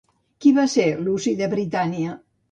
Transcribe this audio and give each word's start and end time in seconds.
Qui 0.45 0.53
va 0.59 0.63
ser 0.75 0.85
Luci 1.07 1.33
de 1.41 1.49
Britània? 1.51 2.15